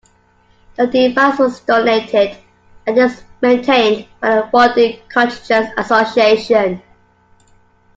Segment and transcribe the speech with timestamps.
[0.77, 2.35] The device was donated
[2.87, 6.81] and is maintained by the Rondeau Cottagers Association.